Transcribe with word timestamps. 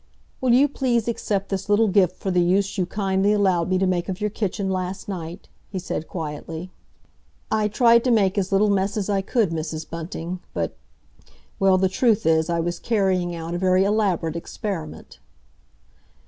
"Will 0.41 0.51
you 0.51 0.67
please 0.67 1.07
accept 1.07 1.49
this 1.49 1.69
little 1.69 1.87
gift 1.87 2.15
for 2.15 2.31
the 2.31 2.41
use 2.41 2.75
you 2.75 2.87
kindly 2.87 3.33
allowed 3.33 3.69
me 3.69 3.77
to 3.77 3.85
make 3.85 4.09
of 4.09 4.19
your 4.19 4.31
kitchen 4.31 4.67
last 4.71 5.07
night?" 5.07 5.47
he 5.69 5.77
said 5.77 6.07
quietly. 6.07 6.71
"I 7.51 7.67
tried 7.67 8.03
to 8.05 8.09
make 8.11 8.35
as 8.35 8.51
little 8.51 8.71
mess 8.71 8.97
as 8.97 9.11
I 9.11 9.21
could, 9.21 9.51
Mrs. 9.51 9.87
Bunting, 9.87 10.39
but—well, 10.55 11.77
the 11.77 11.87
truth 11.87 12.25
is 12.25 12.49
I 12.49 12.59
was 12.61 12.79
carrying 12.79 13.35
out 13.35 13.53
a 13.53 13.59
very 13.59 13.83
elaborate 13.83 14.35
experiment." 14.35 15.19